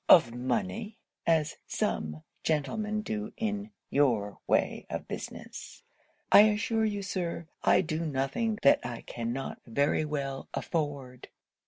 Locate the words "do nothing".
7.81-8.57